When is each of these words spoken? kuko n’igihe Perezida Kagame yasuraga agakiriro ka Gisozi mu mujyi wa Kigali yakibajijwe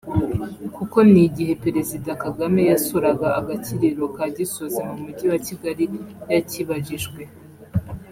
kuko 0.75 0.97
n’igihe 1.11 1.53
Perezida 1.65 2.11
Kagame 2.23 2.61
yasuraga 2.71 3.27
agakiriro 3.39 4.03
ka 4.15 4.25
Gisozi 4.37 4.79
mu 4.87 4.95
mujyi 5.01 5.25
wa 5.31 5.39
Kigali 5.47 5.85
yakibajijwe 6.33 7.21